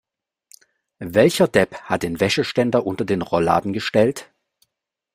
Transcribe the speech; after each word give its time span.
Welcher 1.13 1.47
Depp 1.47 1.79
hat 1.83 2.01
den 2.01 2.19
Wäscheständer 2.19 2.87
unter 2.87 3.05
den 3.05 3.21
Rollladen 3.21 3.71
gestellt? 3.71 4.31